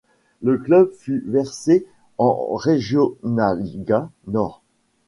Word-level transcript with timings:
Le 0.41 0.57
club 0.57 0.91
fut 0.97 1.21
versé 1.27 1.85
en 2.17 2.33
Regionalliga 2.55 4.09
Nord. 4.25 4.63